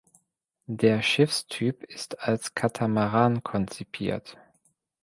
Der 0.65 1.03
Schiffstyp 1.03 1.83
ist 1.83 2.21
als 2.21 2.55
Katamaran 2.55 3.43
konzipiert. 3.43 4.35